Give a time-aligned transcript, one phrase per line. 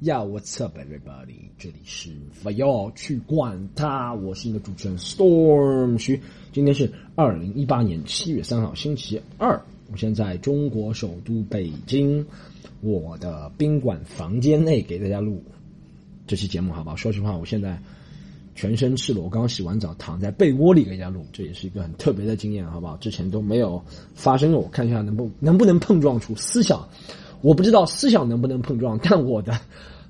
[0.00, 1.50] Yo, what's up, everybody？
[1.58, 2.10] 这里是
[2.40, 6.20] 不要去管他，我是你的主持人 Storm 徐。
[6.52, 9.60] 今天是二零一八年七月三号，星期二。
[9.90, 12.24] 我现在中国首都北京，
[12.80, 15.42] 我的宾馆房间内给大家录
[16.28, 16.94] 这期节目，好不好？
[16.94, 17.76] 说实话，我现在
[18.54, 22.96] 全身赤裸，我刚洗完澡，躺在被窝里给大家录，这也是一个很特别的经验，好不好？
[22.98, 23.82] 之前都没有
[24.14, 26.88] 发生过，我看一下能不能不能碰撞出思想。
[27.40, 29.52] 我不知道思想能不能碰撞，但我的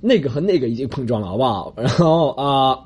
[0.00, 1.74] 那个和那个已经碰撞了，好不好？
[1.76, 2.78] 然后啊，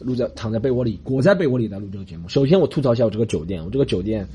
[0.00, 2.28] 录在躺在被窝里，裹在被窝里在录这个节目。
[2.28, 4.26] 首先，我吐槽一下我这个酒店，我这个酒店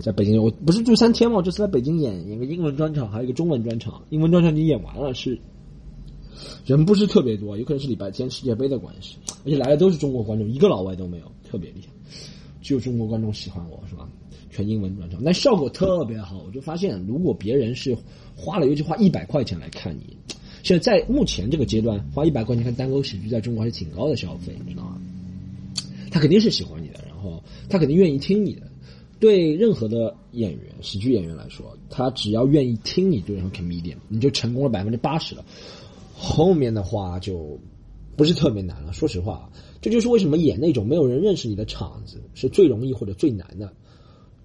[0.00, 1.40] 在北京，我不是住三天吗？
[1.42, 4.02] 这次在北京演一个英文专场，还有一个中文专场。
[4.10, 5.38] 英文专场已经演完了，是
[6.64, 11.88] 人不是特别多，有可能是礼拜天世界杯的关系，而且来的都是中国观众，一个老外都没有，特别厉害，
[12.60, 14.08] 只有中国观众喜欢我，是吧？
[14.50, 16.42] 全英文专场，但效果特别好。
[16.46, 17.96] 我就发现，如果别人是
[18.36, 20.16] 花了，尤其花一百块钱来看你，
[20.62, 25.00] 现在在目前这个阶段，花一百块钱看单口喜剧，在中国还是挺高的消费，你知道吗？
[26.10, 28.62] 他肯定是喜欢你的，然后他肯定愿意听你的。
[29.18, 35.44] 对任何的演员，喜剧演员来说，他只要愿意听你对上 comedian，你就成功了百分之八十了。
[36.12, 37.58] 后面的话就
[38.16, 38.92] 不是特别难了。
[38.92, 39.48] 说实话，
[39.80, 43.72] 这就是为什么演那种没有人认识你的场子是最容易或者最难的。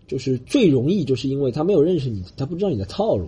[0.08, 3.28] 就是最容易，就是因为他没有认识你，他不知道你的套路；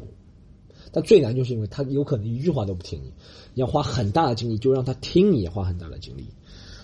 [0.92, 3.12] 但最难，就是因为他有可能一句话都不听你，
[3.54, 6.26] 你要花很大的精力，就让他听你也花很大的精力。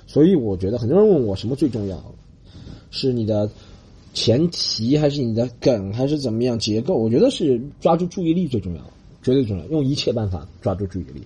[0.07, 2.01] 所以我觉得很多人问我什么最重要，
[2.91, 3.49] 是你的
[4.13, 6.95] 前提还是你的梗还是怎么样结构？
[6.95, 8.81] 我觉得是抓住注意力最重要，
[9.23, 11.21] 绝对重要，用一切办法抓住注意力，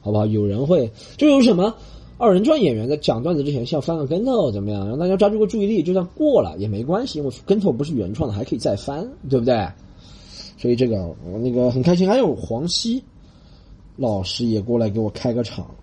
[0.00, 0.26] 好不好？
[0.26, 1.74] 有人会就有什么？
[2.18, 4.88] 二人转演员在讲段子之前，先翻个跟头，怎么样？
[4.88, 9.54] 让大家抓住个注意力，就算过了也没关系，因为跟头不是原创的，还可以再翻，对不对？
[10.62, 12.06] 所以这个我那个很开心。
[12.08, 13.02] 还有黄西
[13.96, 15.74] 老师也过来给我开个场，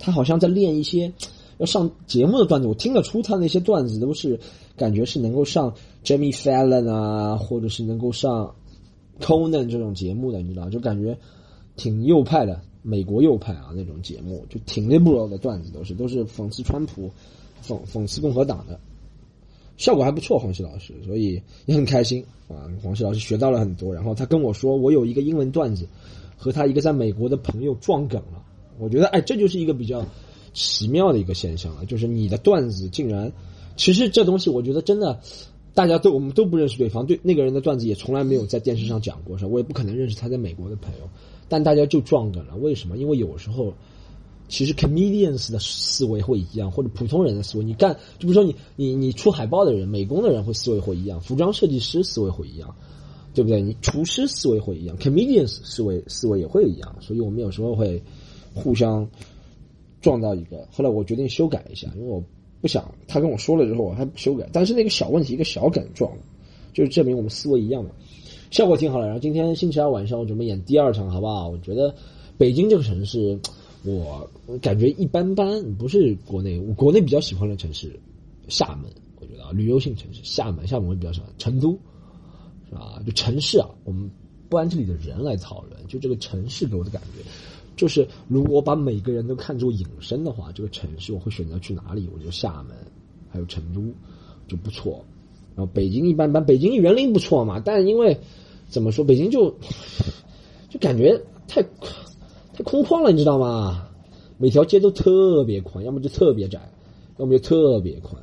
[0.00, 1.12] 他好像在练一些
[1.58, 4.40] 要上节目的段子，我听得出他那些段子都是
[4.76, 8.52] 感觉是能够上 Jimmy Fallon 啊，或者是能够上
[9.20, 11.16] Conan 这种节目的，你知道，就感觉
[11.76, 12.60] 挺右派的。
[12.82, 17.10] 美国右派啊，那种节目就挺 liberal 的段子，都是都是讽刺川普、
[17.64, 18.78] 讽讽刺共和党的，
[19.76, 20.38] 效果还不错。
[20.38, 22.68] 黄西老师，所以也很开心啊。
[22.82, 25.86] 黄西老师学到了很多，然后他跟我说，我有一个英文段子
[26.36, 28.42] 和他一个在美国的朋友撞梗了。
[28.78, 30.04] 我觉得，哎，这就是一个比较
[30.52, 33.32] 奇妙的一个现象了，就是你的段子竟然，
[33.76, 35.20] 其实这东西我觉得真的，
[35.72, 39.50] 大家都我们都不认识对方，对那个人的段子也从来没有在电视上讲过，是吧？
[39.50, 41.08] 我也不可能认识他在美国的朋友。
[41.48, 42.96] 但大家就撞梗了，为什么？
[42.98, 43.72] 因为有时候，
[44.48, 52.74] 其实 comedians 的思维会一样，或者普通人的思维，你干，就比如说你你你出海报的人，美工的人会思维会一样，服装设计师思维会一样，
[53.34, 53.60] 对不对？
[53.60, 58.02] 你厨师思维会一样，comedians 思维思维也会一样，所以我们有时候会
[58.54, 59.08] 互相
[60.00, 60.66] 撞到一个。
[60.72, 62.22] 后来我决定修改一下，因为我
[62.60, 66.22] 不想他跟我说了之后我还不修改，但是那个小问题，一个小梗撞了，
[66.72, 67.90] 就是证明我们思维一样嘛。
[68.50, 71.48] 效果挺好的，然后今天星期二晚上我准备演第二场，好不好？
[71.48, 71.92] 我觉得
[72.38, 73.38] 北京这个城市，
[73.86, 74.28] 我
[74.60, 77.98] 感觉一般般，不是国内我国内比较喜欢的城市，
[78.48, 81.78] 厦门，我觉得啊，旅游性城市，厦门，厦门我比较喜欢，成都，
[82.68, 83.00] 是吧？
[83.06, 84.10] 就城市啊，我们
[84.48, 87.22] 不按这里的人来讨论，就这个城市给我的感觉，
[87.76, 92.08] 就是如果把每个人都看作隐身的话，这个城市我会选择去哪里？
[92.12, 92.76] 我觉得厦门，
[93.28, 93.82] 还有成都
[94.48, 95.04] 就不错。
[95.54, 98.18] 然后北京一般般，北京园林不错嘛，但因为
[98.68, 99.48] 怎么说，北京就
[100.68, 101.62] 就感觉太
[102.56, 103.86] 太空旷了，你知道吗？
[104.38, 106.58] 每条街都特别宽，要么就特别窄，
[107.18, 108.16] 要么就特别宽。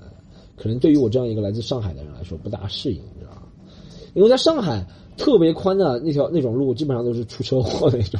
[0.55, 3.43] 可能对于我这样一个来自上海的人来说，不大适应，你知道吗？
[4.15, 4.83] 因为在上海
[5.17, 8.19] 特别宽的那条那种路，基本上都是出车祸那种。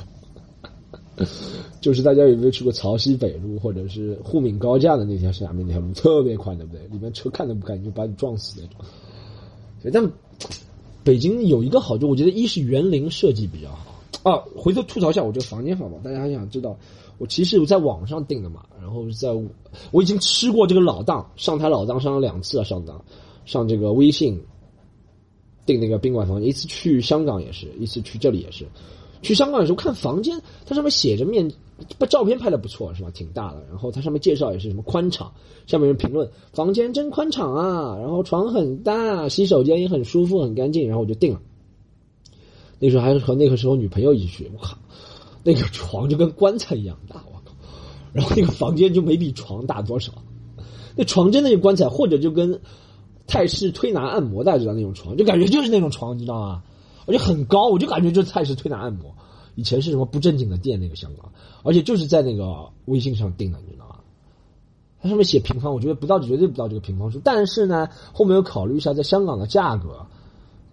[1.81, 6.81] 就是大家有没有去过潮汐北路或者是沪闵高架的那条下面那条路，特别宽，对不对？
[6.89, 8.77] 里面车看都不看，就把你撞死那种。
[9.81, 10.11] 所以但
[11.03, 14.37] 北京有一个好处，我觉得一是园林设计比较好啊。
[14.55, 16.01] 回头吐槽一下我这个房间好不好？
[16.03, 16.77] 大家还想知道，
[17.17, 19.29] 我其实在网上订的嘛，然后在
[19.91, 23.03] 我已经吃过这个老档，上台老档上了两次啊，上当
[23.45, 24.39] 上这个微信
[25.65, 28.65] 订那个宾馆房间，一次去香港也是一次去这里也是。
[29.21, 31.49] 去香港的时候看房间，它上面写着面，
[31.97, 33.09] 把照片拍的不错是吧？
[33.13, 35.31] 挺大的，然后它上面介绍也是什么宽敞，
[35.65, 41.41] 下面人评论房间真宽敞啊，然后床很大，洗手间也很舒服很干净，然后我就定了。
[42.83, 44.77] 那时候还是和那个时候女朋友一起去，我靠，
[45.41, 47.55] 那个床就跟棺材一样大，我靠，
[48.11, 50.11] 然后那个房间就没比床大多少，
[50.97, 52.59] 那床真的就棺材，或者就跟
[53.25, 56.61] 泰式推拿按摩大家知道那种床，就感觉就是那种床，你知道吗？
[57.05, 59.15] 而且很高，我就感觉就是泰式推拿按摩，
[59.55, 61.31] 以前是什么不正经的店，那个香港，
[61.63, 63.95] 而且就是在那个微信上订的，你知道吗？
[65.01, 70.05] 它上面写平方，我觉得不到绝对不到这个平方数，但是呢，后面又考虑一下在香港的价格，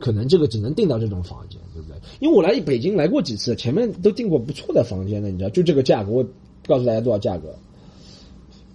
[0.00, 1.96] 可能这个只能订到这种房间，对不对？
[2.18, 6.26] 因为我来北京来过几次，前面都订过不错的房间的，你知道，就这个价格，我
[6.66, 7.54] 告诉大家多少价格，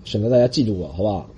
[0.06, 1.30] 省得大家嫉妒我，好不好？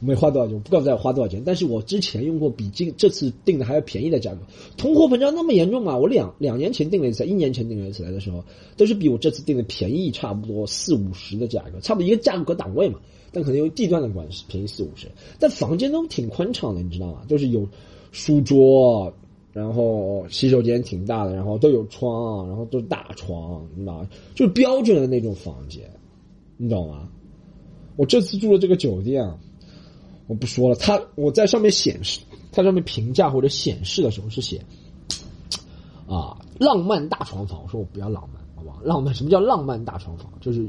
[0.00, 4.40] 我没花多少钱，我不告诉大家花多少钱，但是我之前用过比今这次订的还要便宜的价格。
[4.76, 5.96] 通货膨胀那么严重啊？
[5.96, 8.42] 我两两年前订了一次，一年前订了一次来的时候，
[8.76, 12.98] 都是比我这次订的便宜差不多四五十的价格，差不多一个价格档位嘛。
[13.30, 15.06] 但可能因为地段的关系，便宜四五十。
[15.38, 17.22] 但房间都挺宽敞的，你知道吗？
[17.28, 17.68] 就是有
[18.12, 19.12] 书桌，
[19.52, 24.08] 然后洗手间挺大的，然后都有窗，然后都是大床，你知道吗？
[24.34, 25.82] 就是标准的那种房间，
[26.56, 27.08] 你懂吗？
[27.96, 29.22] 我这次住的这个酒店，
[30.26, 32.20] 我不说了，它我在上面显示，
[32.52, 34.64] 它上面评价或者显示的时候是写，
[36.06, 37.62] 啊，浪漫大床房。
[37.62, 38.80] 我说我不要浪漫，好不好？
[38.82, 40.32] 浪漫什么叫浪漫大床房？
[40.40, 40.66] 就是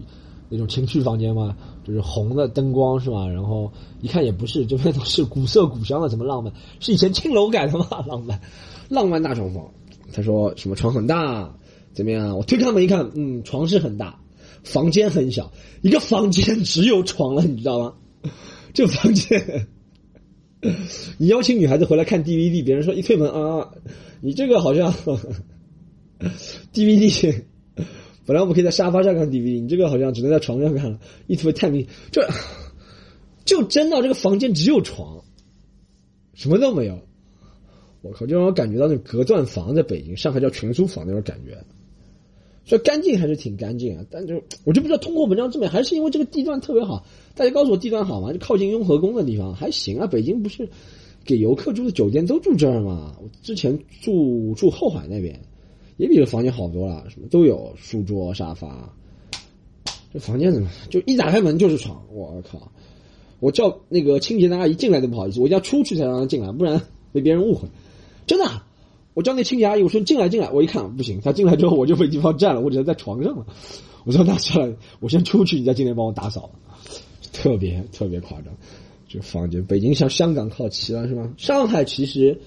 [0.53, 1.57] 那种情趣房间吗？
[1.83, 3.27] 就是红的灯光是吧？
[3.27, 6.53] 然后一看也不是，就那种是古色古香的，什么浪漫？
[6.79, 7.87] 是以前青楼改的吗？
[8.07, 8.39] 浪漫，
[8.87, 9.67] 浪漫大床房。
[10.13, 11.51] 他说什么床很大，
[11.91, 12.37] 怎么样？
[12.37, 14.19] 我推开门一看，嗯，床是很大。
[14.63, 15.51] 房间很小，
[15.81, 17.93] 一个房间只有床了，你知道吗？
[18.73, 19.67] 这房间，
[21.17, 23.71] 你邀请女孩子回来看 DVD，别人说一推门啊，
[24.21, 24.93] 你这个好像
[26.71, 27.43] DVD，
[28.25, 32.21] 本来我们可以在沙发上看 DVD，你这个好像只能在床上看了，一推太明，就
[33.45, 35.23] 就真到这个房间只有床，
[36.33, 36.99] 什么都没有，
[38.01, 41.57] 我靠，就让我感觉到那种隔断房在北京、上海叫群租房那种感觉。
[42.65, 47.05] 所以干净还是挺干净啊，但就我就不知道通过文章证明还是因为这个地段特别好。
[47.35, 48.31] 大家告诉我地段好吗？
[48.31, 50.07] 就靠近雍和宫的地方还行啊。
[50.07, 50.69] 北京不是
[51.25, 53.17] 给游客住的酒店都住这儿吗？
[53.21, 55.41] 我之前住住后海那边，
[55.97, 58.93] 也比这房间好多了，什么都有，书桌、沙发。
[60.13, 62.03] 这房间怎么就一打开门就是床？
[62.11, 62.71] 我靠！
[63.39, 66.81] 我叫那个清洁的阿姨进来都不好意思，我一定要出去才让她进来，不然
[67.11, 67.67] 被别人误会。
[68.25, 68.45] 真的。
[69.15, 73.45] 我叫那清洁阿姨，我说进来进来，我一看不行，她进来之后我就被地方占了，我只能在床上了。
[74.05, 76.49] 我说那算了，我先出去，你再进来帮我打扫。
[77.31, 78.53] 特别特别夸张，
[79.07, 81.31] 这房间，北京向香港靠齐了是吗？
[81.37, 82.39] 上海其实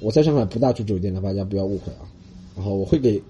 [0.00, 2.10] 我在上海不大住酒店的，大家不要误会啊。
[2.56, 3.22] 然后我会给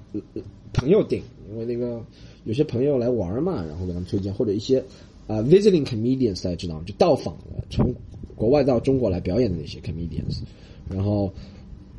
[0.72, 2.00] 朋友订，因为那个
[2.44, 4.78] 有些朋友来玩嘛，然后给他们推荐，或者一些
[5.26, 7.94] 啊 visiting comedians 大家知道吗，就到访的，从
[8.34, 10.40] 国外到中国来表演的那些 comedians，
[10.88, 11.32] 然后。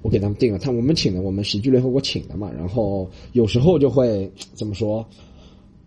[0.02, 2.52] 我给他们订了，他我们请的，我们喜剧联合国请的嘛。
[2.56, 5.04] 然后有时候就会怎么说，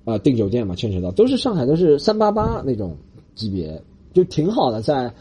[0.05, 2.97] 啊，订酒店嘛，牵扯到都是上海都是三八八那种
[3.37, 3.81] 级别，
[4.13, 5.15] 就挺好的，在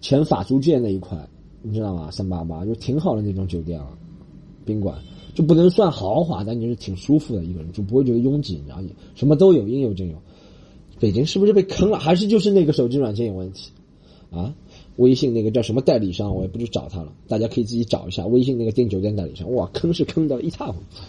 [0.00, 1.18] 前法租界那一块，
[1.60, 2.10] 你知道吗？
[2.10, 3.88] 三八八就挺好的那种酒店啊，
[4.64, 4.96] 宾馆
[5.40, 8.90] 就不能算豪华，但就是挺舒服的一个人就，不会觉得拥挤，你知道吗？
[9.14, 10.16] 什么都有，应有尽有。
[10.98, 11.98] 北京是不是被坑了？
[11.98, 13.70] 还是就是那个手机软件有问题
[14.30, 14.54] 啊？
[14.96, 17.10] 微信那个叫什么代理商，我也不去找他了。
[17.26, 19.50] 大家可以自己找一下微信那个订酒店代理商。
[19.54, 21.04] 哇，坑是坑的一塌糊涂。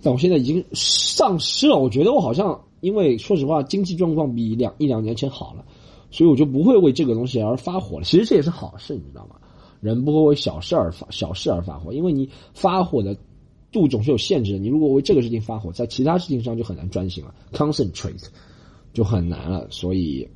[0.00, 5.62] 但我现在已经丧失了，我觉得我好像因为说实话，经济状况比两一两年前好了，
[6.10, 8.04] 所以我就不会为这个东西而发火了。
[8.04, 9.36] 其实这也是好事，你知道吗？
[9.80, 13.16] 人不会为小事而发小事而发火，因为你发火的
[13.70, 14.58] 度总是有限制的。
[14.58, 18.26] 你如果为这个事情发火，在其他事情上就很难专心了，concentrate
[18.92, 19.68] 就很难了。
[19.70, 20.28] 所以，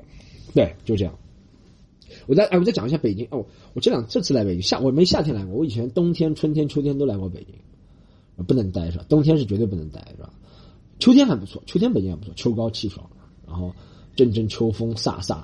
[0.54, 1.14] 对，就这样。
[2.26, 3.46] 我再哎，我再讲一下北京哦。
[3.72, 5.54] 我这两这次来北京夏，我没夏天来过。
[5.54, 9.04] 我以前冬天、春天、秋天都来过北京，不能待是吧？
[9.08, 10.30] 冬天是绝对不能待是吧？
[10.99, 13.11] 秋天还不错，秋天北京还不错，秋高气爽，
[13.46, 13.75] 然后
[14.14, 15.38] 阵阵秋风飒飒，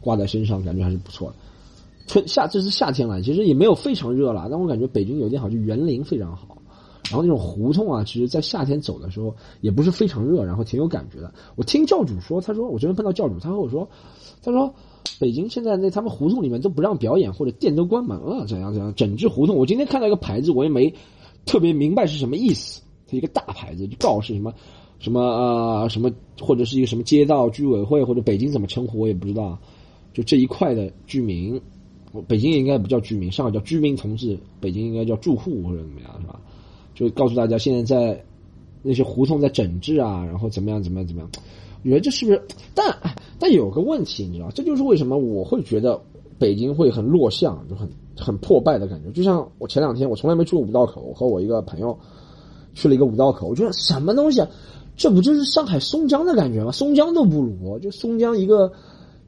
[0.00, 1.36] 挂在身上感觉还是不错的。
[2.08, 6.58] 春夏这是夏天了，其实也没有非常热了，但我感觉北京有点好，就园林非常好，
[7.08, 11.32] 然后那种胡同啊，其实在夏天走的时候也不是非常热，然后挺有感觉的。
[11.54, 13.88] 我听教主说，他说我这边碰到教主，他和我说，
[14.42, 14.74] 他说。
[15.18, 19.56] 北京现在那他们胡同里面都不让表演，或者店都关门了，怎样怎样整治胡同。
[19.56, 20.94] 我今天看到一个牌子，我也没
[21.44, 22.80] 特别明白是什么意思。
[23.08, 24.52] 它一个大牌子，就告示什么
[25.00, 29.58] 什么呃什么，或者是一个什么街道居委会或者北京怎么称呼我也不知道。
[30.12, 31.60] 就这一块的居民，
[32.26, 36.40] 北京也应该不叫居民，上海叫居民同志，北京应该叫住户或者怎么样是吧？
[36.94, 38.24] 就告诉大家现在在
[38.82, 41.30] 那些胡同在整治啊，然后怎么样怎么样怎么样。
[41.84, 42.42] 我觉得这是不是？
[42.74, 42.98] 但
[43.38, 46.00] 但有个问题，你知道，这就是为什么我会觉得
[46.38, 49.10] 北京会很弱相，就很很破败的感觉。
[49.12, 51.96] 就像我前两天，我从来没去过五道口，我和我一个朋友
[52.74, 54.48] 去了一个五道口，我觉得什么东西啊？
[54.96, 56.72] 这不就是上海松江的感觉吗？
[56.72, 58.72] 松江都不如，就松江一个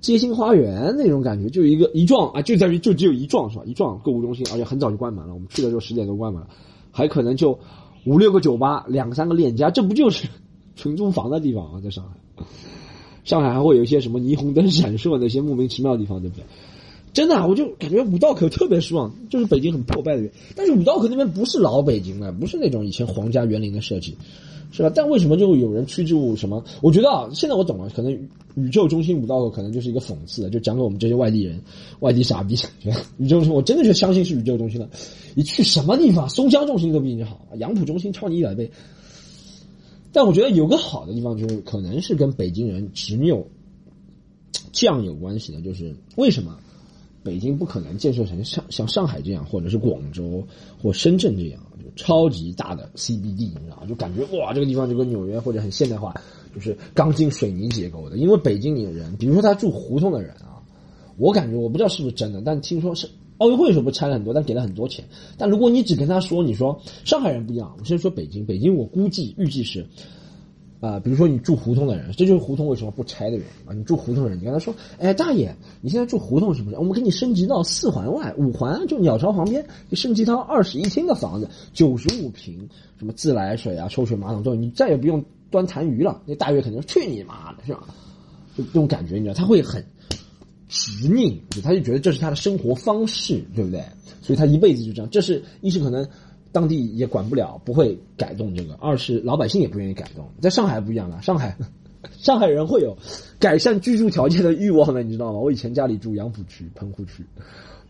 [0.01, 3.65] 街心花园那种感觉，就一个一幢啊，就在于就只有一幢是吧？
[3.67, 5.35] 一幢购物中心，而且很早就关门了。
[5.35, 6.49] 我们去的时候十点多关门了，
[6.91, 7.59] 还可能就
[8.07, 10.27] 五六个酒吧，两三个链家，这不就是
[10.75, 11.81] 纯租房的地方啊？
[11.85, 12.45] 在上海，
[13.25, 16.45] 上海还会有一些什么霓虹灯闪烁那些莫名其妙的地方，对不对？
[17.13, 20.31] 真的，我就感觉五道口特别失望，就是北京很破败的。
[20.55, 24.17] 但是五道口那边不是老北京了，不是那种以前皇家园林的设计，
[24.73, 24.93] 是吧？
[24.95, 26.63] 但为什么就有人趋之什么？
[26.81, 28.13] 我觉得啊，现在我懂了，可能
[28.55, 31.61] 宇宙中心五道口可能就是一个讽刺，就讲给我们这些外地人、
[32.01, 32.55] 外地傻逼。
[33.19, 34.89] 宇宙中心，我真的就相信是宇宙中心了。
[35.35, 38.71] 你去什么地方，松江中心都比你好，杨浦中心超你一百倍。
[40.13, 43.45] 但我觉得有个好的地方，就是可能是跟北京人执拗
[44.73, 46.59] 犟有关系的，就是为什么？
[47.23, 50.43] 北京不可能建设成像像上海这样，或者是广州
[50.83, 51.61] 或深圳这样，
[52.03, 56.15] 超级大的 CBD，你知道就感觉哇，这个地方就跟纽约或者很现代化，
[56.55, 58.17] 就是钢筋水泥结构的。
[58.17, 60.57] 因为北京里的人，比如说他住胡同的人啊，
[61.19, 65.05] 我感觉我不知道是不是真的，但听说是奥运会的时候不拆了很多，但给了很多钱。
[65.37, 69.87] 但如果你只跟他说，你说上海人不一样，我先说北京，北京我估计预计是。
[70.81, 73.75] 啊，比如说你住胡同的人，这就是胡同为什么不拆的原因啊！
[73.75, 76.77] 你住胡同的人，你跟他说：“哎，大爷，你现在住胡同是不是？
[76.77, 82.67] 我们给你升级到四环外、五环，就鸟巢旁边，就升级到二室一厅的房子，九十五平，
[82.99, 87.87] 什么自来水啊、抽水马桶都有，你再也不用端痰盂了。”那大爷肯定：“去你妈的，是吧？”
[88.57, 89.85] 就这种感觉，你知道，他会很
[90.67, 93.85] 执拗，他就觉得这是他的生活方式，对不对？
[94.23, 95.11] 所以他一辈子就这样。
[95.11, 96.09] 这是一是可能。
[96.53, 100.29] 当地也管不了，不会改动这个；二是老百姓也不愿意改动。
[100.41, 101.57] 在上海不一样了，上海，
[102.19, 102.97] 上海人会有
[103.39, 105.39] 改善居住条件的欲望的，你知道吗？
[105.39, 107.25] 我以前家里住杨浦区、棚户区，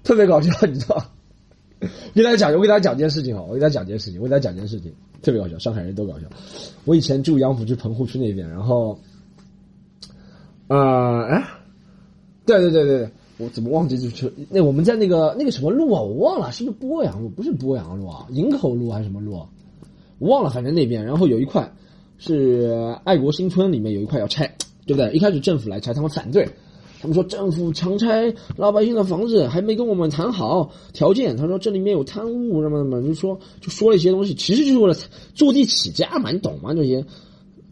[0.04, 1.04] 特别搞笑，你知道？
[2.14, 6.26] 给大家讲，我给大家讲件事情啊，我给大家讲件事情，我给大家讲件事情，特别搞笑，上海人都搞笑。
[6.84, 8.98] 我以前住杨浦区棚户区那边，然后，
[10.68, 11.48] 啊，哎，
[12.44, 13.10] 对对对对对。
[13.40, 17.28] 我怎么忘记就是那我们在那个那个什么路啊，我忘了是不是鄱阳路？
[17.30, 19.40] 不是鄱阳路啊，营口路还是什么路？
[20.18, 21.02] 我忘了，反正那边。
[21.04, 21.73] 然后有一块
[22.18, 24.54] 是爱国新村里面有一块要拆，
[24.85, 25.11] 对不对？
[25.12, 26.47] 一开始政府来拆，他们反对，
[27.00, 31.37] 他们说政府强拆老百姓的房子，还没跟我们谈好条件。
[31.37, 34.94] 他说这里面有贪污什么什么，就说就说了一些东西，其实就是为了
[35.35, 36.75] 坐地起价嘛，你懂吗？
[36.75, 37.04] 这些。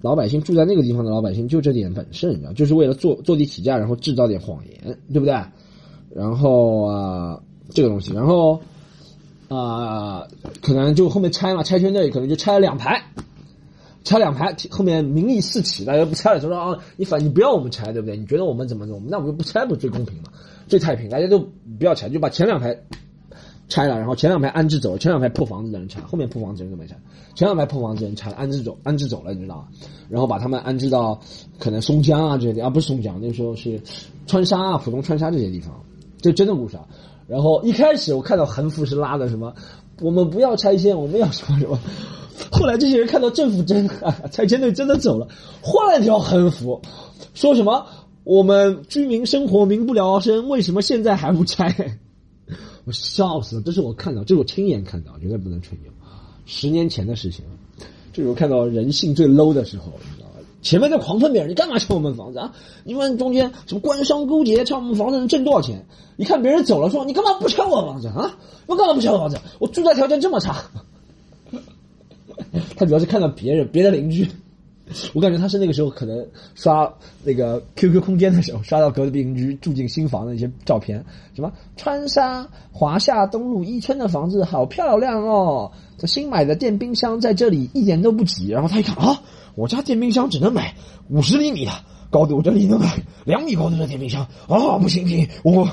[0.00, 5.34] 老百姓住在那个地方的老百姓就这点本事，你知道，就是为了坐坐地起价，然后制造点谎言，对不对？
[6.14, 7.40] 然后啊，
[7.70, 8.60] 这个东西，然后
[9.48, 10.26] 啊，
[10.62, 13.02] 可能就后面拆嘛，拆迁队可能就拆了两排，
[14.04, 18.16] 拆两排，后面民意四起，大家不拆了，就说啊，你反你不要我们拆，对不对？
[18.16, 20.30] 你觉得我们怎么怎么，那我们就不拆，不最公平嘛，
[20.68, 22.78] 最太平，大家都不要拆，就把前两排。
[23.68, 26.96] 拆了，然后前两排安置走了，前两排破房子的人拆，后面破房子的人都没拆。
[27.34, 29.68] 前两排破房子的人拆了，安置走，安置走了，你知道吗？
[30.08, 31.20] 然后把他们安置到
[31.58, 33.80] 可能松江啊这些地啊，不是松江，那时候是
[34.26, 35.72] 川沙啊，浦东川沙这些地方，
[36.20, 36.84] 这真的故事啊。
[37.26, 39.54] 然后一开始我看到横幅是拉的什么，
[40.00, 41.78] 我们不要拆迁，我们要什么什么。
[42.50, 43.86] 后来这些人看到政府真
[44.30, 45.28] 拆迁队真的走了，
[45.60, 46.80] 换了一条横幅，
[47.34, 47.84] 说什么
[48.24, 51.98] 我们居民生活民不聊生，为什么现在还不拆？
[52.84, 53.62] 我笑死了！
[53.62, 55.90] 这是我看到，这是我亲眼看到，绝对不能吹牛。
[56.46, 57.44] 十年前的事情，
[58.12, 60.34] 这是我看到人性最 low 的时候，你知道吧？
[60.62, 62.52] 前面在狂喷别人，你干嘛拆我们房子啊？
[62.84, 65.86] 你们中间什么官商勾结，拆我们房子能挣多少钱？
[66.16, 68.36] 一看别人走了，说你干嘛不拆我房子啊？
[68.66, 69.38] 我干嘛不拆我房子？
[69.58, 70.64] 我住宅条件这么差。
[72.76, 74.26] 他主要是看到别人，别的邻居。
[75.14, 76.92] 我感觉他是那个时候可能刷
[77.22, 81.04] 那个 QQ 空间的时候，刷到隔壁邻居住进新房的一些照片，
[81.34, 88.48] 什么川沙华夏东路一村的房子好漂亮哦，这新买的电冰箱在这里一点都不挤。
[88.48, 89.22] 然后他一看啊，
[89.54, 90.74] 我家电冰箱只能买
[91.08, 91.72] 五十厘米的
[92.10, 95.68] 高度，我这里能买两米高度的电冰箱啊，不行不行，我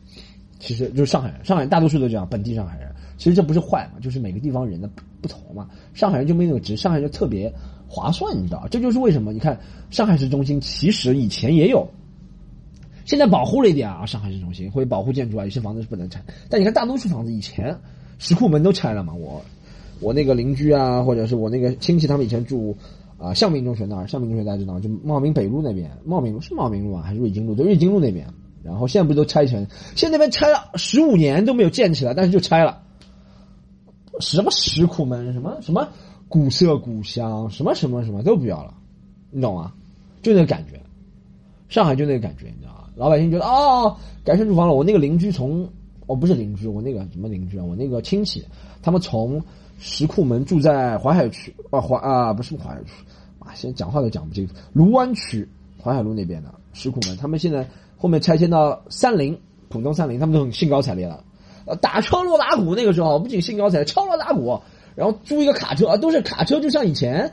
[0.58, 4.88] 其实就是上海人，上海人大多数都这样，本地上海人，其实这不是坏嘛，就是每个地方人的
[5.20, 7.52] 不同嘛，上海人就没那个直，上海人就特别。
[7.94, 9.32] 划算，你知道，这就是为什么？
[9.32, 9.56] 你看
[9.90, 11.86] 上海市中心，其实以前也有，
[13.04, 14.04] 现在保护了一点啊。
[14.04, 16.20] 上海市中心会保护建筑啊，有些房子是不能拆。
[16.48, 17.78] 但你看大多数房子以前
[18.18, 19.14] 石库门都拆了嘛。
[19.14, 19.40] 我
[20.00, 22.76] 我那个邻居啊，或者是我那个亲戚，他们以前住
[23.16, 27.54] 啊向明中学那儿，向明中学大家知道，就茂名北路那边，茂名路是茂名路啊，还是瑞金路？
[27.54, 28.26] 对，瑞金路那边。
[28.64, 29.66] 然后现在不都拆成？
[29.94, 32.80] 现在那边拆了十五年都没有建起来，但是就拆了。
[34.20, 35.32] 什么石库门？
[35.34, 35.86] 什么什么？
[36.34, 38.74] 古色古香，什么什么什么都不要了，
[39.30, 39.72] 你懂吗？
[40.20, 40.80] 就那个感觉，
[41.68, 42.88] 上海就那个感觉，你知道吗？
[42.96, 44.74] 老百姓觉得哦，改善住房了。
[44.74, 45.68] 我那个邻居从，
[46.06, 47.62] 我不是邻居，我那个什么邻居啊？
[47.62, 48.44] 我那个亲戚，
[48.82, 49.40] 他们从
[49.78, 52.90] 石库门住在淮海区啊淮啊不是淮海区
[53.38, 54.52] 啊，现在讲话都讲不清楚。
[54.72, 55.48] 卢湾区
[55.80, 57.64] 淮海路那边的石库门，他们现在
[57.96, 59.38] 后面拆迁到三林
[59.68, 61.22] 浦东三林，他们都很兴高采烈了，
[61.64, 64.60] 呃，打敲锣打鼓那个时候不仅兴高采烈，敲锣打鼓。
[64.94, 67.30] 然后租一个卡车啊，都是卡车，就像以前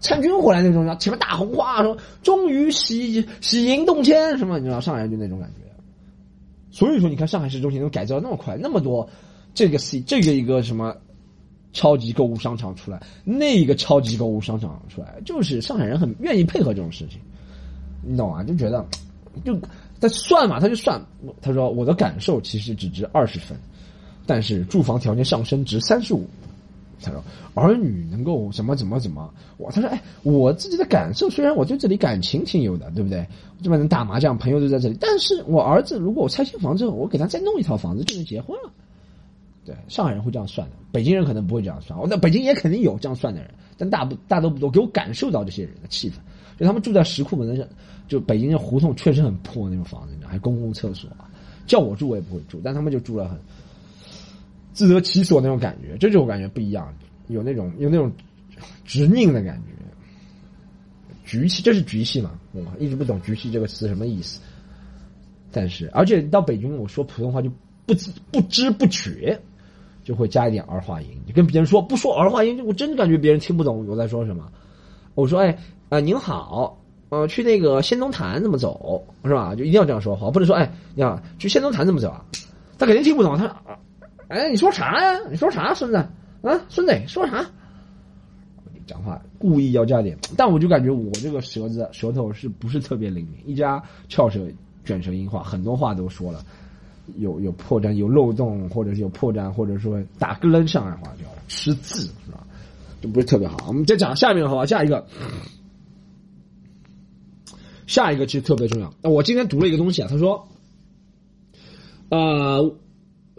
[0.00, 5.64] 参军回来那种，前面大红花，说终于喜喜迎动迁什么，你知道上海人就那种感觉。
[6.70, 9.08] 所以说，你看上海市中心能改造那么快，那么多
[9.54, 10.94] 这个 C 这个一个什么
[11.72, 17.20] 超级购物商场出来，那一个超级购物商场出来，就是上海人很愿意配合这种事情，
[18.02, 18.42] 你懂吗？
[18.42, 18.84] 就觉得
[19.44, 19.56] 就
[20.00, 21.00] 他算嘛，他就算，
[21.40, 23.56] 他说我的感受其实只值二十分，
[24.26, 26.28] 但是住房条件上升值三十五。
[27.04, 27.22] 他说
[27.54, 33.26] 儿女能够怎么怎么怎么，我他说哎，我自己的感受虽然我对这里感情挺有的，对不对？
[33.62, 38.70] 这边能打麻将，朋友都在这里，但是我儿子如果我拆迁房之后，我给他再弄一套房子就能结婚了。
[39.64, 41.98] 对，上海人会这样算的，北京人可能不会这样算。
[41.98, 44.70] 我在北京也肯定有这样算的人，但大不大都不多。
[44.70, 46.14] 给我感受到这些人的气氛，
[46.58, 47.68] 就他们住在石库门的，
[48.06, 51.08] 就北京的胡同确实很破那种房子，还公共厕所，
[51.66, 53.38] 叫我住我也不会住，但他们就住了很。
[54.74, 56.92] 自得其所那种感觉，这就我感觉不一样，
[57.28, 58.12] 有那种有那种
[58.84, 59.72] 执拗的感觉，
[61.24, 62.32] 局气，这是局气嘛？
[62.52, 64.40] 我一直不懂局气这个词什么意思。
[65.52, 67.48] 但是，而且到北京，我说普通话就
[67.86, 69.40] 不知不知不觉
[70.02, 74.50] 就会加一点儿化音，你跟别人说不说儿化音，我真的感觉别人听不懂我在说什么。
[75.14, 75.56] 我说：“哎，
[75.90, 76.76] 呃，您好，
[77.10, 79.00] 呃，去那个仙踪坛怎么走？
[79.24, 79.54] 是吧？
[79.54, 82.24] 就一定要这样说话，不能说哎，你好，去仙踪坛怎么走啊？
[82.76, 83.78] 他肯定听不懂，他啊。”
[84.28, 85.20] 哎，你说啥呀？
[85.30, 85.96] 你说啥，孙子？
[85.96, 87.44] 啊，孙子，说啥？
[88.86, 93.40] 讲话故意要加点，但我就感觉我这个舌子舌头是不是特别灵敏？
[93.46, 94.46] 一加翘舌
[94.84, 96.44] 卷舌音话，很多话都说了，
[97.16, 102.46] 有有破绽，有漏洞，或者是有破绽，或者说打个愣上海话叫吃字，是吧？
[103.00, 103.56] 就不是特别好。
[103.68, 104.66] 我们再讲下面好吧？
[104.66, 105.06] 下一个，
[107.86, 108.92] 下一个其实特别重要。
[109.00, 110.46] 那我今天读了一个东西啊，他说，
[112.10, 112.76] 呃。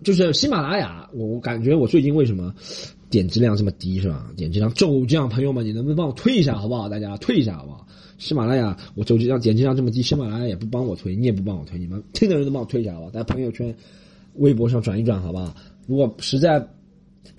[0.05, 2.53] 就是喜马拉雅，我我感觉我最近为什么
[3.09, 4.31] 点击量这么低是吧？
[4.37, 6.87] 点击量骤降，朋友们，你能不能帮我推一下好不好？
[6.87, 7.87] 大家推一下好不好？
[8.19, 13.11] 喜马拉雅，我手机上点击量这么低，喜马拉雅也不帮我推，你也不帮我推，你们 听的人都帮我推一下好不好？
[13.11, 13.75] 在朋友圈、
[14.35, 15.55] 微博上转一转好不好？
[15.87, 16.63] 如果实在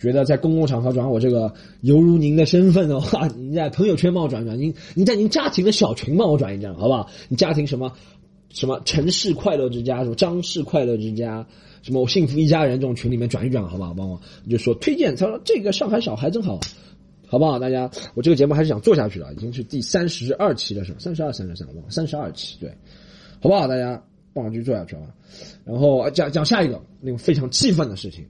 [0.01, 7.09] 觉得在公共场合转我这个犹如您的身份的话，你在朋友圈帮我转一转，您您在您家庭的小群帮我转一转好不好？
[7.29, 7.93] 你家庭什么
[8.49, 11.47] 什么城市快乐之家，什么张氏快乐之家。
[11.87, 13.95] 什么幸福一家人这种群里面转一转好不好？
[13.95, 14.21] 帮我
[14.51, 16.59] 就说推荐，他说这个上海小孩真好，
[17.29, 17.61] 好不好？
[17.61, 20.99] 大家，我这个节目还是想做下去的，已经是第三十二期了，是吧？
[20.99, 22.69] 三十二、三十三，忘三十二期，对，
[23.41, 23.69] 好不好？
[23.69, 24.03] 大家
[24.35, 25.03] 帮我继续做下去啊！
[25.65, 28.27] 然后讲讲下一个那个非常气愤的事情，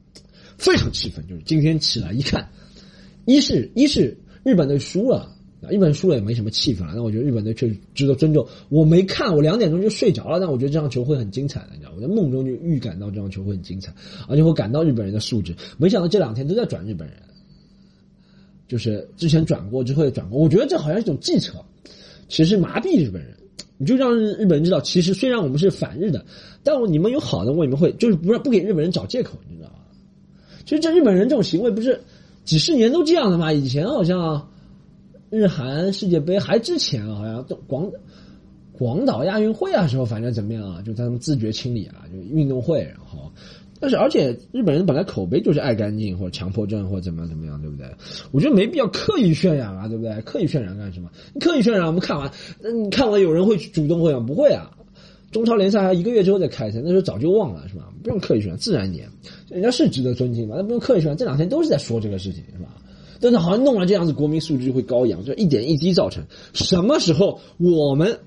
[0.58, 2.46] 非常气愤，就是今天起来一看，
[3.24, 5.32] 一是一是日本队输了。
[5.70, 8.46] 日本输了也没什么气氛了，那我觉得日本队确实值得尊重。
[8.68, 13.92] 我没看，我两点钟就睡着了，但我觉得这场球会很精彩的，你知道我在梦中就预感到这场球会很精彩，
[14.28, 15.54] 而且我感到日本人的素质。
[15.78, 17.16] 没想到这两天都在转日本人，
[18.68, 21.54] 就是之前转过之后也转过，我觉得这好像是一种计策，
[22.28, 23.34] 其实麻痹日本人，
[23.78, 26.24] 你就让日本人知道，其实虽然我们是反日的，
[26.62, 29.76] 但我你们有好的，我你们会就是不不给日本人找借口，你知道吗？
[30.64, 32.00] 其实这日本人这种行为不是
[32.44, 33.52] 几十年都这样的吗？
[33.52, 34.48] 以前好像。
[35.30, 37.90] 日韩世界杯还之前啊，好像广
[38.72, 43.32] 广岛亚运会啊时候，反正怎么样啊，就他们自觉清理啊，就运动会，然后，
[43.80, 47.86] 但是而且日本人本来口碑就是爱干净或者强迫症或者怎么样怎么样，对不对？
[48.32, 50.20] 我觉得没必要刻意渲染啊，对不对？
[50.22, 51.10] 刻意渲染干什么？
[51.34, 54.20] 你刻意渲染，我们看完，那你看完有人会主动会吗？
[54.20, 54.70] 不会啊。
[55.32, 57.92] 中超联赛还一个月之后再开赛，那时候早就忘了是吧？
[58.02, 59.08] 不用刻意渲染，自然一点，
[59.50, 61.16] 人家是值得尊敬嘛，那不用刻意渲染。
[61.16, 62.76] 这两天都是在说这个事情，是吧？
[63.20, 66.24] 但是好像弄了这样子，国民素质就会高扬，就一点一滴造成。
[66.52, 68.18] 什么时候我们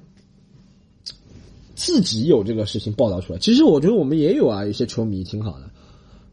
[1.75, 3.39] 自己有这个事情报道出来？
[3.39, 5.69] 其实我觉得我们也有啊，有些球迷挺好的。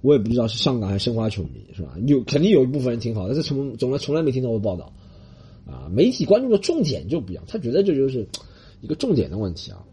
[0.03, 1.95] 我也不知道是上港还是申花球迷，是吧？
[2.07, 4.93] 有肯定有一部分人挺好的，但是从从来从来没听到过报道。
[5.67, 8.29] 啊，媒体关注的重点就不一样，他觉得这就是
[8.81, 9.85] 一个重点的问题啊，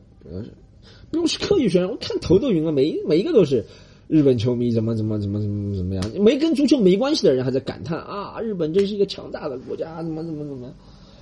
[1.09, 1.89] 不用去刻意宣传。
[1.89, 3.65] 我看头都晕了，每一每一个都是。
[4.13, 6.03] 日本球迷怎么怎么怎么怎么怎么样？
[6.21, 8.39] 没跟足球没关系的人还在感叹啊！
[8.39, 10.71] 日本真是一个强大的国家，怎么怎么怎么？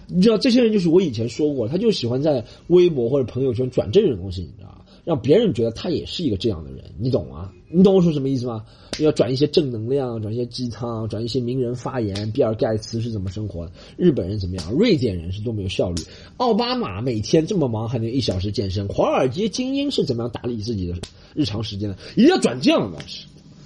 [0.07, 4.80] 你知道这些人就是我以前说过，他就喜欢在微博或者朋友圈转这种东西，你知道吧？
[5.11, 7.51] 让别人觉得他也是一个这样的人，你懂吗？
[7.69, 8.63] 你懂我说什么意思吗？
[8.99, 12.31] 要转一些正能量，转一些鸡汤，转一些名人发言。
[12.31, 13.73] 比尔盖茨是怎么生活的？
[13.97, 14.71] 日本人怎么样？
[14.71, 16.01] 瑞典人是多么有效率？
[16.37, 18.87] 奥巴马每天这么忙还能一小时健身？
[18.87, 20.95] 华尔街精英是怎么样打理自己的
[21.33, 21.97] 日常时间的？
[22.15, 22.97] 一定要转这样的，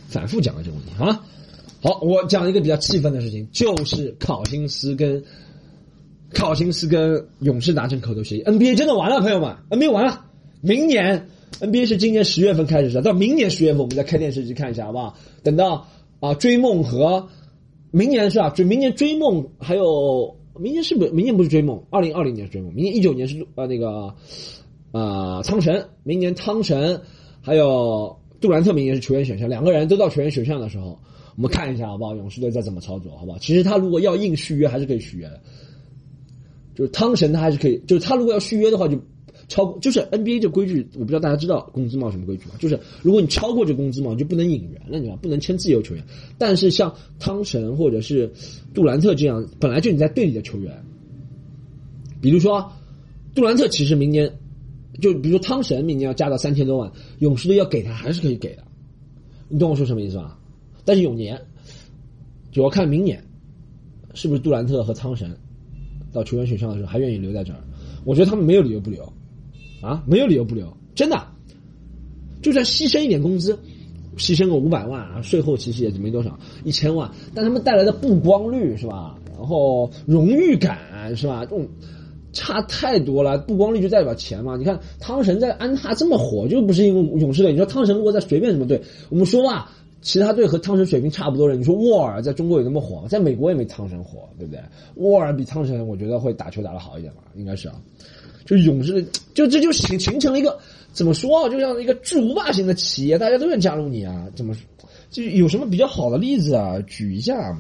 [0.08, 1.24] 反复讲了这个问题啊。
[1.84, 5.24] 好，我讲一个比较气愤的事情，就是考辛斯跟
[6.34, 10.26] 考辛斯跟勇士达成口头协议，NBA 真的完了，朋友们，NBA 完了。
[10.62, 11.28] 明年
[11.60, 15.16] NBA 是今年十月份开始的，到明年十月份我们再开电视机看一下，好不好？
[15.44, 15.88] 等到
[16.20, 17.28] 啊追梦和
[17.92, 18.50] 明年是吧？
[18.50, 21.12] 追明年追梦，还有明年是不是？
[21.12, 24.14] 明年不是追梦，二零二零年是追梦，明年一九年是呃那个
[24.92, 27.02] 呃汤神，明年汤神
[27.42, 31.00] 还有杜兰特，明年是球员选项，两个人都到球员选项的时候，
[31.38, 32.16] 我们看一下好不好？
[32.16, 33.38] 勇士队再怎么操作，好不好？
[33.38, 35.40] 其实他如果要硬续约，还是可以续约的。
[36.76, 39.00] 就是汤神他还是可以，就是他如果要续约的话，就
[39.48, 42.56] 超就是 NBA 这规矩，我不知道大家知道工资帽什么规矩吗？
[42.60, 46.04] 就是如果你超过这工资帽，就不能引援了，你知道不能签自由球员。
[46.38, 48.32] 但是像汤神或者是
[48.74, 50.84] 杜兰特这样本来就你在队里的球员，
[52.20, 52.72] 比如说
[53.34, 54.32] 杜兰特，其实明年
[55.00, 58.64] 就比如说汤神明年要加到三千多万，勇士队要给他还是可以给的，
[59.48, 60.40] 你懂我说什么意思吧？
[60.84, 61.40] 但是永年
[62.52, 63.24] 就要看明年
[64.14, 65.36] 是不是杜兰特和汤神。
[66.14, 67.60] 到球员选项的时候还愿意留在这儿，
[68.06, 69.12] 我觉得他们没有理由不留，
[69.86, 71.28] 啊，没有理由不留，真的，
[72.42, 73.58] 就算牺牲一点工资，
[74.18, 79.16] 牺牲个五百万啊，税后其实也没多少，一千万，但他们带来的曝光率是吧？
[79.38, 81.46] 然后荣誉感是吧？
[81.46, 81.68] 这种
[82.34, 84.58] 差太多了，曝光率就代表钱嘛。
[84.58, 87.52] 你看汤神在安踏这么火，就不是因为勇士队。
[87.52, 89.72] 你说汤神如果在随便什么队，我们说吧。
[90.06, 93.08] 其他队和汤神水平差不多人，你说沃尔在中国有那么火吗？
[93.08, 94.62] 在美国也没汤神火，对不对？
[94.98, 97.82] 沃尔比汤神，我觉得会打球打得好一点吧，应该是啊。
[98.46, 100.60] 就勇士，就这就形形成了一个
[100.92, 101.50] 怎么说啊？
[101.50, 104.30] 就像一个巨无霸型的企业，大家都愿加入你啊？
[104.36, 104.56] 怎么
[105.10, 106.80] 就有什么比较好的例子啊？
[106.86, 107.58] 举一下，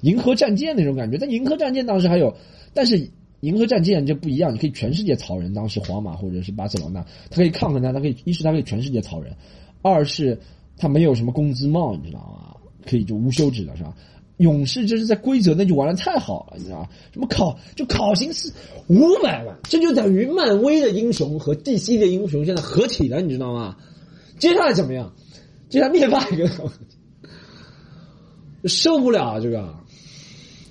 [0.00, 1.18] 银河战舰那种感觉。
[1.18, 2.34] 但银河战舰当时还有，
[2.72, 3.06] 但是
[3.40, 5.52] 银河战舰就不一样，你可以全世界草人。
[5.52, 9.36] 当时皇马或者是巴塞罗那，他可以抗衡他，他可以一是他可以全世界草人，
[9.82, 10.40] 二是。
[10.82, 12.56] 他没有什么工资帽，你知道吗？
[12.84, 13.94] 可以就无休止的是吧？
[14.38, 16.88] 勇士就是在规则内就玩的太好了，你知道吗？
[17.12, 18.52] 什么考就考辛斯
[18.88, 23.76] 五百万，这就等于漫威的英雄和 DC 的英雄现在合体了，你知道吗？
[24.40, 25.14] 接下来怎么样？
[25.68, 26.50] 接下来灭霸一个，
[28.64, 29.72] 受不了啊这个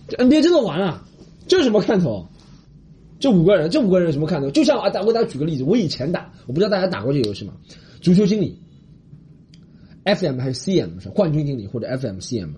[0.10, 1.08] ，NBA 真的完了，
[1.47, 2.28] 这什么看头？
[3.17, 4.52] 这五个人，这五个人什么看头？
[4.52, 7.54] 就像啊，我给大家举个例子，我以前打，我不知道大家打过这个游戏吗？
[8.02, 8.60] 足球经理。
[10.05, 12.49] FM 还是 CM 是冠军经理或者 FM CM，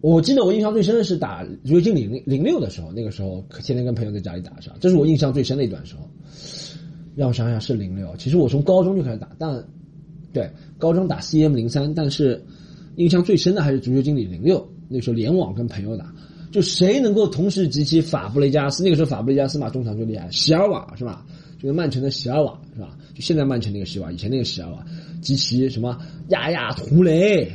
[0.00, 4.76] 我记得我印象最深的是打足球经理零零六的时候，那个时候天天跟朋友在家里打是吧？
[4.80, 6.08] 这是我印象最深的一段时候。
[7.14, 9.62] 让我想想是零六，其实我从高中就开始打，但
[10.32, 12.42] 对高中打 CM 零三，但是
[12.96, 14.66] 印象最深的还是足球经理零六。
[14.88, 16.10] 那时候联网跟朋友打，
[16.50, 21.26] 就谁能够同时集齐法布雷加斯，那个时候法布雷加斯嘛中场最厉害，席尔瓦是吧？
[21.60, 22.96] 就是曼城的席尔瓦是吧？
[23.14, 24.82] 就现在曼城那个席尔瓦，以前那个席尔瓦。
[25.22, 27.50] 及其什么亚亚图雷，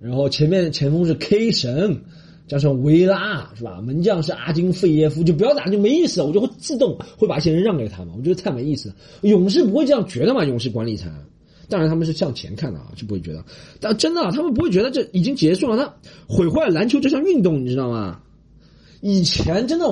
[0.00, 2.02] 然后前面前锋是 K 神，
[2.46, 3.80] 加上维拉是吧？
[3.80, 8.92] 门将是阿金费耶夫，就不要打就没意思了，我就会自动会把一些人让给他嘛，我觉得太没意思。
[9.22, 10.44] 勇士不会这样觉得嘛？
[10.44, 11.10] 勇士管理层，
[11.68, 13.42] 当然他们是向前看的啊，就不会觉得。
[13.80, 15.94] 但真的，他们不会觉得这已经结束了，他
[16.28, 18.20] 毁坏篮球这项运动，你知道吗？
[19.00, 19.86] 以前真的，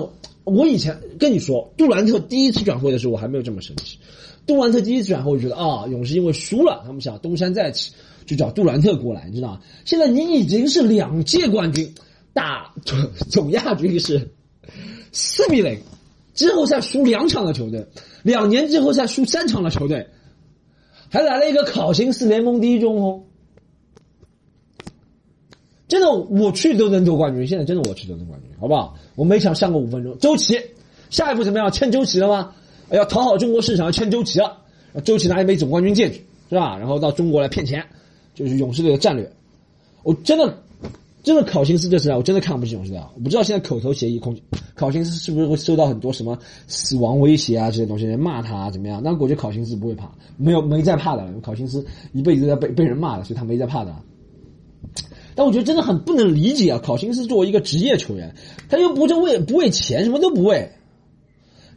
[0.44, 3.98] 我以前跟你说，杜兰特第一次转会的时候，我还没有这么生气。
[4.46, 7.92] 杜兰特第一次转会，我觉得啊，勇士因为输了，他们想东山再起，
[8.26, 9.60] 就找杜兰特过来，你知道吗？
[9.84, 11.94] 现在你已经是两届冠军，
[12.32, 12.98] 打总
[13.30, 14.30] 总亚军是
[15.12, 15.80] 四比零，
[16.34, 17.86] 季后赛输两场的球队，
[18.22, 20.08] 两年季后赛输三场的球队，
[21.08, 23.24] 还来了一个考辛斯联盟第一中锋，
[25.88, 28.96] 真的我去都能夺冠军，现在真的我去都能冠军，好不好？
[29.14, 30.18] 我每场上个五分钟。
[30.18, 30.60] 周琦，
[31.08, 31.70] 下一步怎么样？
[31.70, 32.54] 签周琦了吗？
[32.94, 34.58] 要讨好中国市场，要签周琦了，
[35.04, 36.76] 周琦拿一枚总冠军戒指，是吧？
[36.78, 37.84] 然后到中国来骗钱，
[38.34, 39.30] 就是勇士队的战略。
[40.02, 40.58] 我真的，
[41.22, 43.10] 真的考辛斯这次啊，我真的看不起勇士队啊！
[43.14, 44.36] 我不知道现在口头协议，空
[44.74, 49.00] 考辛斯是不是会收到很多什么死亡威胁啊这些东西，骂他怎么样？
[49.02, 51.26] 但我觉得考辛斯不会怕，没有没在怕的。
[51.42, 53.94] 考辛斯一辈子都在被被人骂的，所以他没在怕的。
[55.34, 56.80] 但我觉得真的很不能理解啊！
[56.84, 58.34] 考辛斯作为一个职业球员，
[58.68, 60.70] 他又不是为不为钱，什么都不为。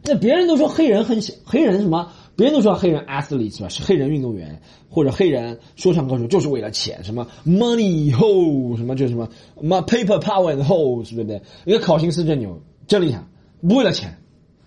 [0.08, 2.10] 那别人都说黑人很黑人什么？
[2.34, 3.68] 别人都说黑人 athlete 是吧？
[3.68, 9.28] 是黑人运动员或者黑人说唱歌手，就是为了钱，什么 money ho 什么就什么
[9.60, 11.42] my paper power and ho 是不对？
[11.64, 13.24] 一个考辛斯真牛，真厉害，
[13.60, 14.16] 不为了钱，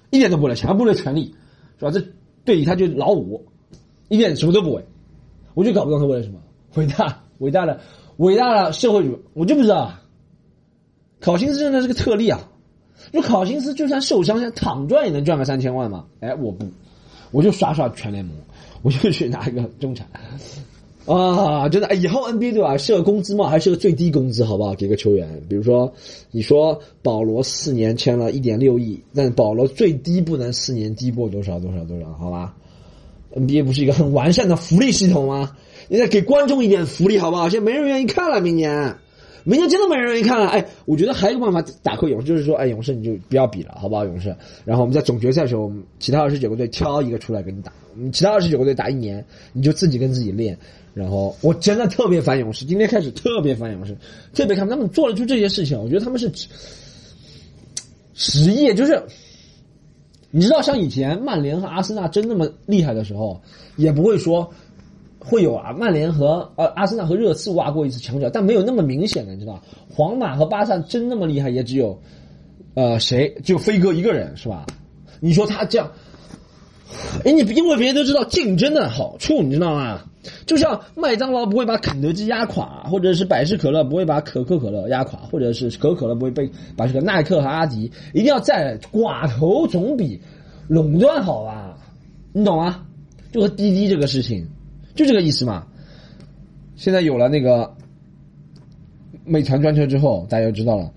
[0.09, 1.33] 一点都不为了钱，不为了权利，
[1.79, 1.91] 是吧？
[1.91, 2.03] 这
[2.43, 3.45] 对于他就老五，
[4.09, 4.85] 一点什么都不为，
[5.53, 6.39] 我就搞不懂他为了什么。
[6.75, 7.79] 伟大伟大的
[8.17, 9.93] 伟大的社会主义，我就不知道，
[11.21, 12.50] 考辛斯真的是个特例啊。
[13.11, 16.05] 就考辛斯就算受伤，像躺赚也能赚个三千万吗？
[16.19, 16.65] 哎，我不，
[17.31, 18.35] 我就刷刷全联盟，
[18.81, 20.07] 我就去拿一个中产。
[21.05, 22.77] 啊，真的，以后 NBA 对吧？
[22.77, 24.75] 设工资帽还是个最低工资，好不好？
[24.75, 25.91] 给个球员，比如说，
[26.29, 32.55] 你说保罗四年签了一点六亿，但保罗最低不能四年低过多少多少多少，好吧
[33.35, 35.51] ？NBA 不是一个很完善的福利系统吗？
[35.89, 37.49] 你再给观众一点福利，好不好？
[37.49, 38.95] 现在没人愿意看了，明年。
[39.43, 40.47] 明天真的没人愿意看了。
[40.47, 44.05] 哎，我觉得还有一个办法打破勇士，就是说，哎，勇士你就不要比了，好不好？
[44.05, 50.57] 勇士，然后我们在总决赛的时候，其他二十九个队挑一个出来跟你打，你其他二十九个队打一年，你就自己跟自己练。
[50.93, 53.95] 然后我真的特别烦勇士，今天开始特别烦勇士，
[54.33, 56.29] 特别看他们做的出这些事情，我觉得他们是
[58.13, 59.01] 实业，就是
[60.29, 63.41] 你知道，像以前曼联和阿森纳真那么厉害的时候，
[63.75, 64.51] 也不会说。
[65.23, 69.61] 会有啊，曼联和呃阿森纳和热刺挖过一次墙角，但没有那么明显的，你知道？
[69.93, 71.97] 皇马和巴萨真那么厉害，也只有，
[72.73, 73.33] 呃，谁？
[73.43, 74.65] 就飞哥一个人是吧？
[75.19, 75.91] 你说他这样，
[77.23, 80.01] 哎，你因为别人都知道竞争的好处，你知道吗？
[80.45, 90.19] 就像麦当劳不会把肯德基压垮，或者是百事可乐不会把可口可乐压垮，或者是可口可乐不会被把这个耐克和阿迪一定要在寡头总比
[90.67, 91.75] 垄断好吧？
[92.33, 92.85] 你懂吗？
[93.31, 94.47] 就和滴滴这个事情。
[94.95, 95.67] 就这个意思嘛。
[96.75, 97.75] 现在有了那个
[99.23, 100.91] 美团专车之后，大家就知道了，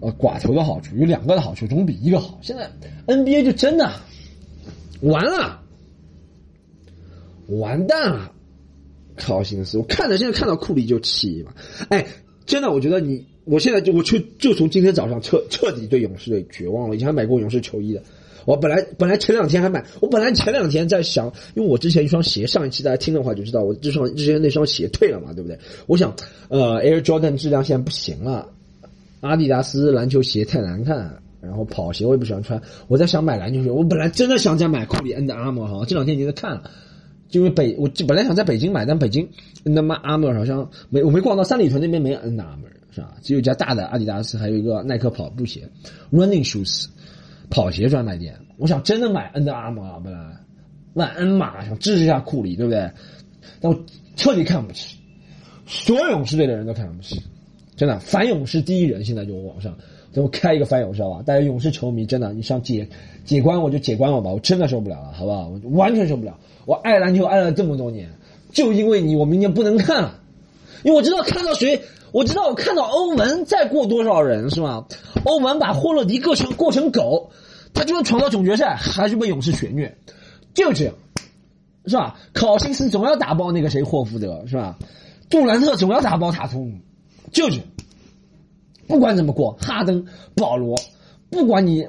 [0.00, 2.38] 呃，寡头的好处有两个的好处，总比一个好。
[2.42, 2.68] 现在
[3.06, 3.88] NBA 就真的
[5.00, 5.60] 完了，
[7.46, 8.32] 完蛋了，
[9.16, 9.78] 靠心思！
[9.78, 11.54] 我看着现在看到库里就气嘛。
[11.88, 12.04] 哎，
[12.46, 16.96] 真的，我觉得你，我现在就我就就从今天早上彻彻底对勇士队绝望了。
[16.96, 18.02] 以前还买过勇士球衣的。
[18.44, 25.58] 我本来本来前两天还买，我本来前两天在想，因为我之前一双鞋，上一期大家听的话就知道，我这双之前那双鞋退了嘛，对不对？
[25.86, 26.14] 我想，
[26.48, 28.48] 呃，Air Jordan 质量现在不行了，
[29.20, 36.70] 阿迪达斯篮球鞋太难看，然后跑鞋我也不喜欢穿，我在想买篮球鞋，我本来真的想再买库里 N 的 Armour 哈，这两天已经在看了，
[37.30, 39.28] 因为北我本来想在北京买，但北京
[39.62, 43.14] 那么 Armour 好像没我没逛到三里屯那边没 N 的 Armour 是吧？
[43.22, 45.68] 只有一家大的阿迪达斯，还有一个耐克跑步鞋
[46.10, 46.86] Running Shoes。
[47.50, 50.18] 跑鞋专卖店，我想真的买 N 的 Armour 啊，本来
[50.94, 52.90] 万 N 码想支持一下库里，对不对？
[53.60, 53.78] 但我
[54.16, 54.96] 彻底看不起，
[55.66, 57.22] 所有勇士队的人都看不起，
[57.76, 59.76] 真的反勇士第一人，现在就网上，
[60.12, 61.22] 等我开一个反勇士好吧？
[61.24, 62.86] 大家勇士球迷真的，你想解
[63.24, 65.48] 解关我就解关我吧，我真的受不了了，好不好？
[65.48, 68.10] 我完全受不了，我爱篮球爱了这么多年，
[68.52, 70.20] 就因为你，我明年不能看了，
[70.82, 71.80] 因为我知道看到谁。
[72.12, 74.86] 我知道我看到欧文再过多少人是吧？
[75.24, 77.30] 欧文把霍勒迪过成过成狗，
[77.74, 79.96] 他就算闯到总决赛还是被勇士血虐，
[80.54, 80.94] 就这样，
[81.86, 82.18] 是吧？
[82.32, 84.78] 考辛斯总要打爆那个谁霍福德是吧？
[85.28, 86.78] 杜兰特总要打爆塔图姆
[87.32, 87.64] 就这样，
[88.86, 90.76] 不管怎么过，哈登、保罗，
[91.30, 91.86] 不管你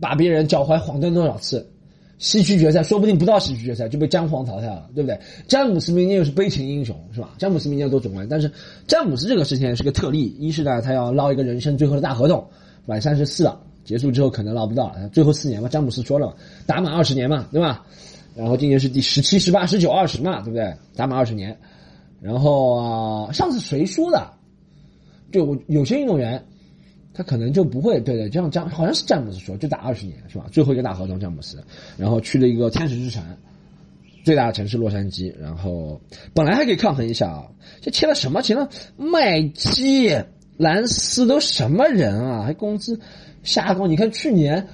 [0.00, 1.72] 把别人脚踝晃断多少次。
[2.20, 5.18] 西区决赛说不定不到西区决赛就被詹皇淘汰了，对不对？
[5.48, 7.30] 詹姆斯明年又是悲情英雄，是吧？
[7.38, 8.52] 詹姆斯明年要夺总冠军，但是
[8.86, 12.46] 詹姆斯这个事情是个特例，一是呢他要捞一个人生最后的大合同，
[12.84, 17.82] 满三十四了，结束之后可能捞不到，最后四年嘛，詹姆斯说了，打满二十年嘛，对吧？
[18.36, 20.74] 然后今年是第十七、十八、十九、二十嘛，对不对？
[20.94, 21.56] 打满二十年，
[22.20, 24.30] 然后啊，上次谁说的？
[25.32, 26.44] 就我有些运动员。
[27.20, 30.46] 他可能就不会对对，这样这样好像是詹姆斯说，就打二十年是吧？
[30.50, 31.62] 最后一个大合同，詹姆斯，
[31.98, 33.22] 然后去了一个天使之城，
[34.24, 36.00] 最大的城市洛杉矶，然后
[36.32, 37.46] 本来还可以抗衡一下啊，
[37.82, 38.40] 这签了什么？
[38.40, 40.16] 签了麦基、
[40.56, 42.42] 兰斯都什么人啊？
[42.42, 42.98] 还工资
[43.42, 43.86] 下高？
[43.86, 44.66] 你看去年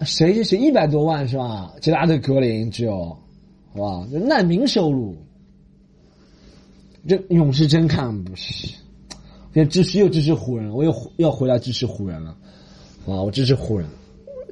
[0.00, 1.72] 谁谁谁一百多万是吧？
[1.80, 3.16] 杰拉德格林只有，
[3.74, 4.08] 好吧？
[4.10, 5.16] 难民收入，
[7.06, 8.74] 这勇士真看不起。
[9.64, 12.36] 支持又支持湖人，我又要回来支持湖人了，
[13.06, 13.86] 啊，我支持湖人，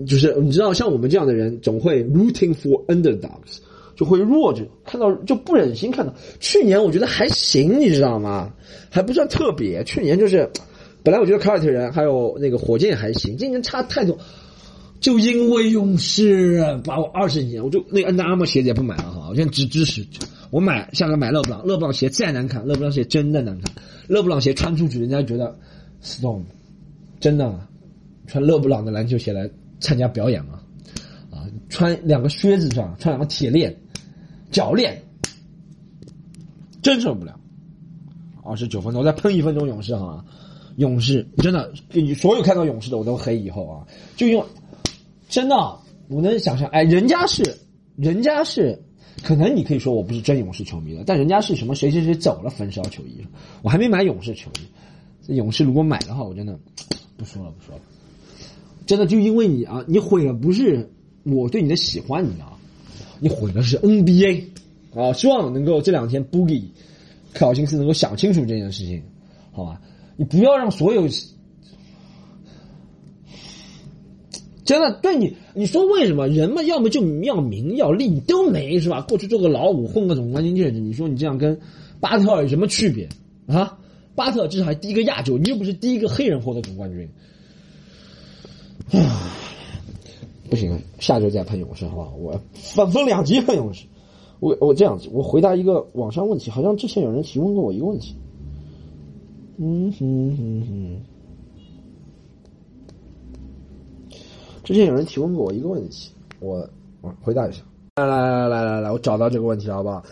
[0.07, 3.59] 就是你知道，像我们这样的人，总会 rooting for underdogs，
[3.97, 6.15] 就会弱着，看到就不忍心看到。
[6.41, 8.53] 去年我觉得还行，你知道吗？
[8.91, 9.85] 还不算特别。
[9.85, 10.51] 去年就是，
[11.03, 14.17] 本来我觉得凯尔特人还有那个火箭还行，今年差太多。
[14.99, 20.05] 就因为勇士把我二十年，我就那个 Under Armour 鞋子也不买了哈，我现在只支持。
[20.51, 23.75] 我买下个买勒布朗，勒布朗鞋再难看，勒布朗鞋真的难看。
[24.09, 25.59] 勒布朗鞋穿出去，人家觉得
[26.03, 26.43] storm
[27.19, 27.59] 真的
[28.27, 30.61] 穿勒布朗的篮球鞋来参加表演吗？
[31.31, 33.75] 啊，穿两个靴子上，穿两个铁链
[34.51, 35.03] 脚链，
[36.83, 37.39] 真受不了。
[38.45, 40.25] 二十九分钟，我再喷一分钟勇士哈，
[40.77, 44.47] 勇士真的，你所有看到勇士的我都黑以后啊，就用
[45.29, 45.57] 真的，
[46.09, 47.57] 我能想象，哎，人家是，
[47.97, 48.81] 人家是。
[49.23, 53.27] 可能你可以说我不是真勇士球迷的，但人家是什么谁谁谁走了焚烧球衣，
[53.63, 55.35] 我还没买勇士球衣。
[55.35, 56.59] 勇士如果买的话，我真的
[57.17, 57.81] 不说了不说了。
[58.87, 60.89] 真的就因为你啊，你毁了不是
[61.25, 62.53] 我对你的喜欢，你知道吗
[63.19, 64.45] 你毁的是 NBA
[64.95, 65.13] 啊！
[65.13, 66.65] 希望能够这两天 Boogie
[67.33, 69.03] 克劳辛斯能够想清楚这件事情，
[69.53, 69.81] 好吧？
[70.17, 71.09] 你不要让所有。
[74.67, 79.01] 真的对你，你说为什么人嘛，要么就要名要利，你都没是吧？
[79.09, 81.59] 过去做个老五，混个总冠军戒指，你说你这样跟
[82.01, 83.09] 巴特尔有什么区别
[83.47, 83.79] 啊？
[84.15, 87.09] 巴特尔至少还第一个亚洲，你又不是第一个黑人获得总冠军。
[88.93, 89.33] 啊，
[90.51, 92.15] 不行，下周再喷勇士好不好？
[92.17, 93.87] 我分分两集喷勇士。
[94.41, 98.15] 我我这样子，我回答一个网上问题，好像之前有人提问过我一个问题。
[99.59, 101.01] 嗯哼哼哼，
[104.67, 106.69] 之前有人提问过我一个问题，我
[107.01, 107.63] 我回答一下。
[107.95, 110.03] 来来来来来来，我找到这个问题了，好不好？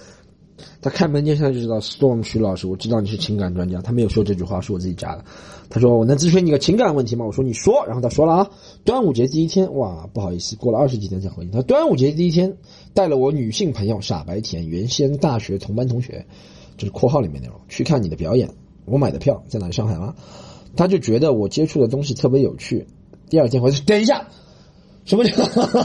[0.81, 3.81] 他开门见山就知道，Storm 徐老师，我知道你是情感专家。
[3.81, 5.25] 他没有说这句话，是我自己加的。
[5.69, 8.51] 他说：“我能咨询你个情感问题吗？”我说：“你说。”然后他说了啊，
[8.85, 11.51] 端午节第一天，哇，不好意思，过了二十几天才回应。
[11.51, 12.57] 他端午节第一天
[12.95, 16.25] 带了我女性朋友傻白甜，原先大学同班同学，
[16.77, 18.49] 这是括号里面内容，去看你的表演。
[18.85, 19.73] 我买的票在哪里？
[19.73, 20.15] 上海吗？
[20.77, 22.87] 他就觉得我接触的东西特别有趣。
[23.29, 24.29] 第二天回去，等一下，
[25.05, 25.33] 什么叫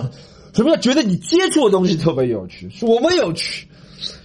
[0.53, 2.69] 什么叫觉得你接触的东西特别有趣？
[2.69, 3.67] 是我们有趣，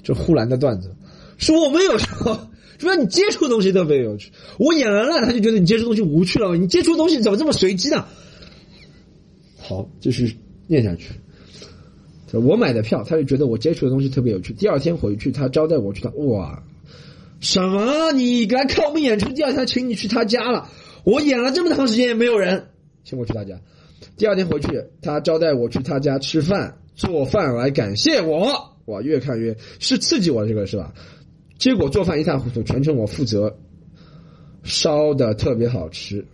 [0.03, 0.95] 就呼兰的段子，
[1.37, 2.07] 是我们有趣。
[2.79, 6.57] 说你接触的东西特别有趣，我演完了，他就觉得你接触东西无趣了。
[6.57, 8.05] 你接触的东西怎么这么随机呢？
[9.57, 11.13] 好，继续念下去。
[12.33, 14.53] 我买的票，他就觉得我接触的东西特别有趣。
[14.53, 16.63] 第二天回去，他招待我去他哇。
[17.39, 18.11] 什么？
[18.13, 20.69] 你来看我们演出，第二天请你去他家了。
[21.05, 22.71] 我演了这么长时间也没有人
[23.05, 23.61] 请我去他家。
[24.17, 28.75] 第二天回去，他招待我去他家吃饭，做饭来感谢我。
[28.87, 30.93] 哇，越看越是刺激我这个是吧？
[31.59, 33.57] 结果做饭一塌糊涂，全程我负责，
[34.63, 36.25] 烧的特别好吃。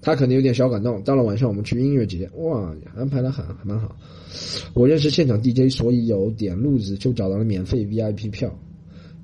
[0.00, 1.02] 他可能有点小感动。
[1.02, 3.96] 到了晚上，我们去音乐节，哇，安排的很还蛮好。
[4.74, 8.56] 我认识现场 DJ，所以有点路子，就找到了免费 VIP 票。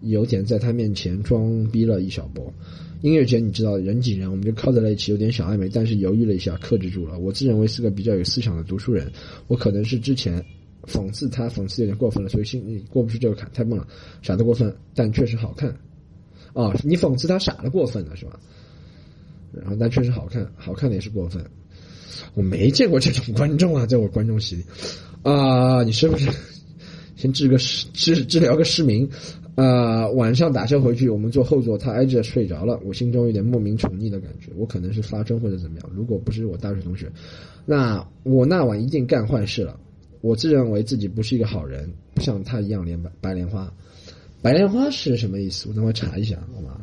[0.01, 2.53] 有点在他面前装逼了一小波，
[3.05, 7.19] 音乐节你知道人挤人，我们就靠在了一起，有点小暧昧，但是犹豫了一下，克制住了。
[7.19, 9.13] 我自认为是个比较有思想的读书人，
[9.47, 10.43] 我可能是之前
[10.87, 13.87] 讽刺他讽刺有点过分了，所以心里过不去这个坎，太笨了，
[14.23, 15.77] 傻的过分，但确实好看。
[16.55, 18.41] 哦，你讽刺他傻的过分了是吧？
[19.53, 21.45] 然后但确实好看，好看的也是过分。
[22.33, 24.65] 我没见过这种观众啊，在我观众席里
[25.23, 26.27] 啊，你是不是
[27.17, 29.07] 先治个失治治疗个失明？
[29.55, 34.51] 啊，晚上打车回去，我们坐后座，他挨着睡着了，我心中有点莫名宠溺的感觉。
[34.57, 37.11] 我可能是发春或者怎么样，如果不是我大学同学，
[37.65, 39.79] 那我那晚一定干坏事了。
[40.21, 43.73] 我自认为自己不是一个好人，不像他一样连白白莲花。
[44.43, 45.69] 白莲花是什么意思？
[45.69, 46.81] 我等会查一下，好吗？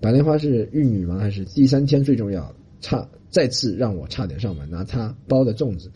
[0.00, 1.18] 白莲花是玉女吗？
[1.18, 2.54] 还是第三天最重要？
[2.80, 5.90] 差再次让我差点上门，拿他包的粽子。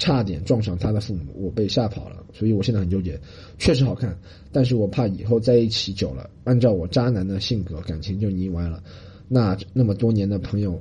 [0.00, 3.20] 差点撞上他的父母，我被吓跑了，所以我现在很纠结。
[3.58, 4.18] 确实好看，
[4.50, 8.82] 但是我怕以后在一起久了，按照我渣男的性格，感情就腻歪了。
[9.28, 10.80] 那那么多年的朋友，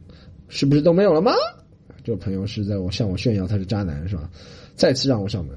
[0.48, 1.32] 是不是都没有了吗？
[2.04, 4.30] 这个朋友是在我向我炫耀他是渣男是吧？
[4.76, 5.56] 再次让我上门，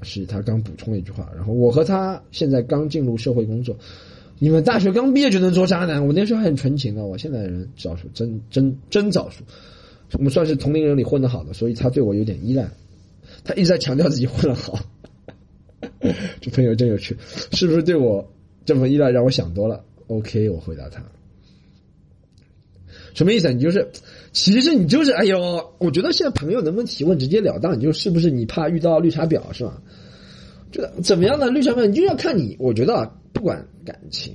[0.00, 1.30] 是他刚补充了一句话。
[1.36, 3.76] 然后我和他现在刚进入社会工作，
[4.38, 6.04] 你们大学刚毕业就能做渣男？
[6.06, 9.44] 我那时候还很纯情的，我现在人早熟，真真真早熟。
[10.18, 12.68] 我们算是同龄人里混得好的，所以他对我有点依赖。
[13.44, 14.78] 他一直在强调自己混得好，
[16.40, 17.16] 这朋友真有趣，
[17.52, 18.32] 是不是对我
[18.64, 21.02] 这么依赖让我想多了？OK，我回答他，
[23.14, 23.52] 什么意思？
[23.52, 23.90] 你就是，
[24.32, 27.76] 其实你就是，哎呦，我觉得现在朋友能不能提问直截了当？
[27.76, 29.82] 你就是不是你怕遇到绿茶婊是吧？
[30.70, 31.86] 这怎么样呢绿茶婊？
[31.86, 32.56] 你就要看你。
[32.60, 34.34] 我觉得不管感情，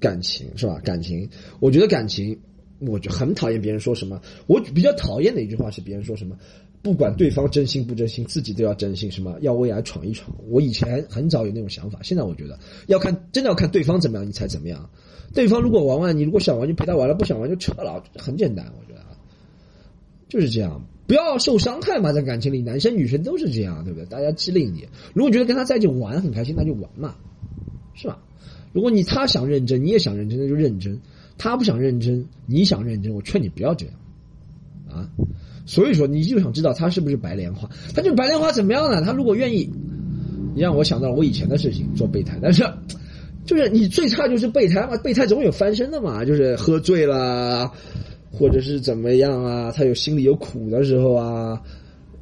[0.00, 0.80] 感情是吧？
[0.82, 1.28] 感情，
[1.60, 2.38] 我觉得感情。
[2.78, 6.36] 我就很讨厌别人说什么，我比较讨厌的一句话是别人说什么，
[6.82, 10.36] 不管对方真心不真心，自己都要真心，什么要为爱闯一闯。
[10.48, 14.90] 我以前很早有那种想法，现在我觉得要看，真的要看对方怎么样，你才怎么样。
[15.34, 19.08] 对方如果玩玩，你如果想玩就陪他玩了，不想玩就撤了，很简单，我觉得啊
[20.28, 24.06] 就是这样，不要受伤害嘛，在感情里，男生女生都是这样，对不对？
[24.06, 24.88] 大家机灵一点。
[25.14, 27.16] 如果觉得跟他在一起玩很开心，那就玩嘛，
[27.94, 28.22] 是吧？
[28.72, 31.00] 如果你他想认真，你也想认真，那就认真。
[31.38, 33.94] 他不想认真，你想认真，我劝你不要这样，
[34.88, 35.08] 啊，
[35.66, 37.68] 所以说你就想知道他是不是白莲花？
[37.94, 39.02] 他就白莲花怎么样呢？
[39.02, 39.70] 他如果愿意，
[40.54, 42.64] 你让我想到了我以前的事情，做备胎，但是，
[43.44, 47.70] 就是你最差就是备胎嘛，备胎总有翻身的嘛，就是喝醉了，
[48.32, 51.60] 或者是怎么样啊，他有心里有苦的时候啊。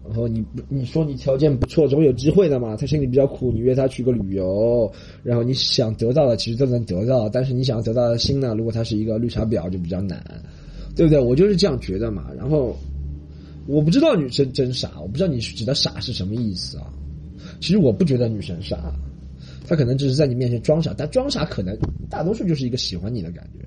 [0.06, 2.76] 然后你你说你条件不错，总有机会的嘛。
[2.76, 4.92] 他心里比较苦，你约他去个旅游，
[5.22, 8.54] 然后你想得到的其实都能得到，但是你想要得到的心呢？
[8.54, 10.22] 如果他是一个绿茶婊，就比较难，
[10.94, 11.18] 对不对？
[11.18, 12.30] 我就是这样觉得嘛。
[12.36, 12.76] 然后
[13.66, 16.92] 我不知道女生真傻，我不知道你指的傻是什么意思啊？
[17.58, 18.92] 其实我不觉得女生傻，
[19.66, 21.74] 她可能只是在你面前装傻，但装傻可能
[22.10, 23.66] 大多数就是一个喜欢你的感觉。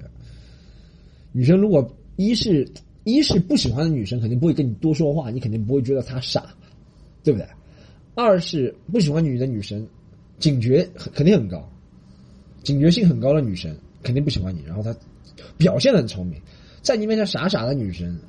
[1.31, 2.67] 女生如果一是。
[3.07, 6.53] 一是不喜欢的女生肯定不会跟你多说话，你肯定不会觉得她傻，
[7.23, 7.47] 对不对？
[8.15, 9.87] 二是不喜欢你的女生，
[10.39, 11.65] 警觉肯定很高，
[12.63, 14.93] 警觉性很高的女生肯定不喜欢你，然后她
[15.57, 16.37] 表现的很聪明，
[16.81, 18.19] 在你面前傻傻的女生。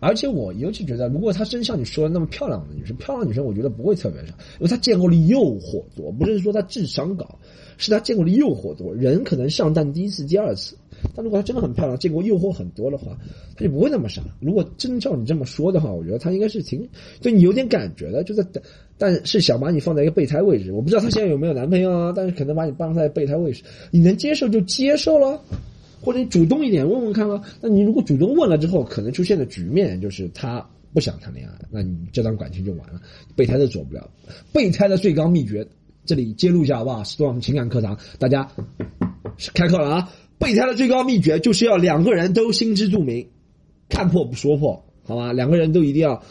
[0.00, 7.38] 而且我尤其觉得，如果她真像你说的那么漂亮的女生，漂亮女生我觉得不会特别傻，因为她见过的诱惑多，不是说她智商高，
[7.78, 8.94] 是他见过的诱惑多。
[8.94, 10.76] 人可能上当第一次、第二次，
[11.14, 13.16] 但如果她真的很漂亮，见过诱惑很多的话，
[13.56, 14.22] 他就不会那么傻。
[14.40, 16.88] 如果真照你这么说的话，我觉得他应该是挺
[17.20, 18.62] 对你有点感觉的，就在等
[18.98, 20.72] 但是想把你放在一个备胎位置。
[20.72, 25.42] 我不知道她现在有没有男朋友啊，但是可能把你放在备胎位置，你能接受就接受了。
[25.98, 27.42] 或者你主动一点问问看吧。
[27.60, 33.00] 那你如果主动问了之后，可能出现的局面就是他不想谈恋爱，那你这段感情就完了，
[33.34, 34.08] 备胎都做不了。
[34.52, 35.66] 备胎的最高秘诀，
[36.06, 38.48] 这里揭露一下好不好？Storm 情感课堂，大家
[39.52, 40.12] 开课了啊！
[40.38, 43.28] 备胎的最高秘诀就是要两个人都心知肚明，
[43.88, 45.32] 看破不说破，好吧？
[45.32, 46.22] 两个人都一定要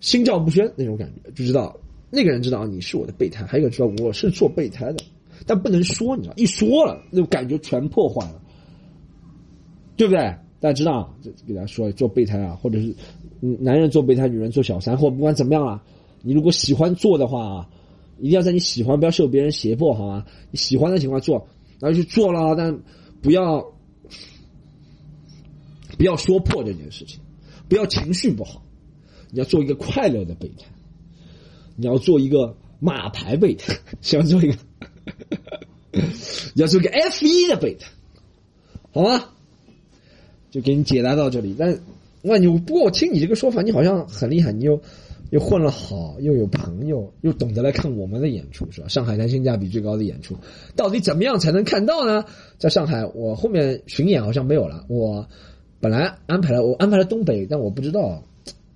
[0.00, 1.76] 心照不宣那种感觉，就知道
[2.10, 5.04] 那个人知道你是我的备胎，还有一个知道我是做备胎的，
[5.46, 8.40] 但不能说，你知道，一说了那种感觉全破坏了。
[9.94, 10.20] 对不对？
[10.58, 12.94] 大家知道，就给大家说，做备胎啊，或者是
[13.40, 15.82] 男人做备胎，女人做小三，或不管怎么样啊，
[16.22, 17.68] 你如果喜欢做的话，
[18.18, 20.24] 一定要在你喜欢，不要受别人胁迫，好吗？
[20.50, 21.48] 你喜欢的情况做，
[21.80, 22.80] 那就去做了，但
[23.20, 23.72] 不要
[25.96, 27.20] 不要说破这件事情，
[27.68, 28.62] 不要情绪不好，
[29.30, 30.66] 你要做一个快乐的备胎，
[31.76, 34.56] 你要做一个马牌备胎，想做一个，
[36.54, 37.88] 要做个 F 一的备胎，
[38.92, 39.24] 好吗？
[40.50, 41.80] 就给你解答到这里，但
[42.20, 44.80] 那你不过我听你这个说法，你好像很厉害，你又
[45.32, 48.88] 又混了好，又有朋友，又懂得来看我们的演出，是吧？
[48.88, 50.36] 上海滩性价比最高的演出，
[50.76, 52.22] 到底怎么样才能看到呢？
[52.58, 54.84] 在上海，我后面巡演好像没有了。
[54.88, 55.26] 我
[55.80, 58.22] 本来安排了，我安排了东北，但我不知道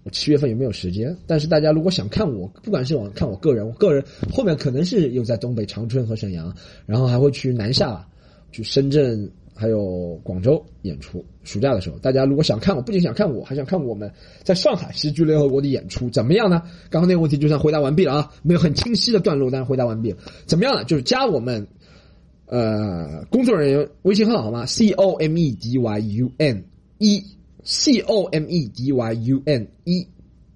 [0.03, 1.15] 我七月份有没有时间。
[1.27, 4.03] 但是大家如果想看我，不管是往看我个人，我个人
[4.33, 8.09] 后面可能是又在东北长春和沈阳，然后还会去南下，
[8.51, 9.31] 去深圳。
[9.57, 14.13] 还有广州演出，暑假的时候，大家如果想看我，不仅想看我，还想看我们
[14.45, 16.63] 在上海戏剧联合国的演出，怎么样呢？
[16.91, 20.19] 刚刚那个问题就算回答完毕了啊，没有很清晰的段落，但是回答完毕了。
[20.45, 20.85] 怎么样呢？
[20.85, 21.67] 就是加我们
[22.47, 26.65] 呃工作人员微信号好吗？C O M E D Y U N
[26.99, 27.25] 一
[27.65, 30.07] C O M E D Y U N 一。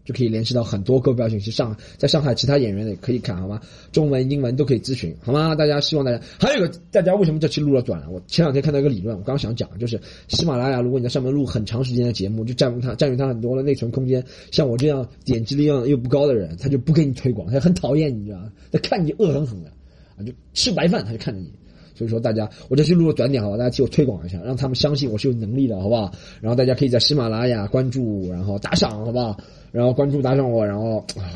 [0.04, 3.60] 就可以联系到很多购票信息，上在上海其他演员也可以看好吗？
[3.92, 5.54] 中文、英文都可以咨询好吗？
[5.54, 8.10] 大家希望大家还有一个，大家为什么这期录了短了？
[8.10, 14.24] 我前两天看到一个理论，我刚刚想讲，就是喜马拉雅，如果你在上面录很长时间的节目，就占用它占用它很多的内存空间。
[14.50, 18.52] 像我这样点击量又不高的人，他就不给你推广，他很讨厌你，知道吗？
[18.72, 19.70] 他看你恶狠狠的
[20.16, 21.52] 啊，就吃白饭他就看着你。
[22.00, 23.58] 所以说大家，我这期录个短点好吧？
[23.58, 26.10] 大家替我推广一下，让他们相信我是有能力的，好不好？
[26.40, 29.36] 然后大家可以在喜马拉雅关注，然后打赏，好不好？
[29.70, 31.28] 然后关注打赏我，然后啊，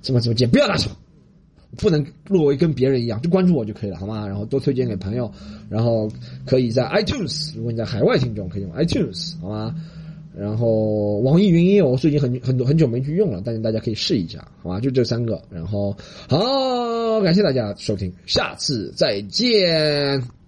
[0.00, 0.48] 怎么怎么见？
[0.48, 0.90] 不要打赏，
[1.76, 4.26] 不能落为跟别人一样，就关注我就可以了，好吗？
[4.26, 5.30] 然后多推荐给朋友，
[5.68, 6.10] 然后
[6.46, 9.74] 可以在 iTunes，如果你在海外听众可以用 iTunes，好吗？
[10.36, 14.80] 然后网易云音乐我最近很很多很久没去用了，但是大家可以试一下，好吧？
[14.80, 15.96] 就这三个，然后
[16.28, 20.41] 好，感谢大家收听，下次再见。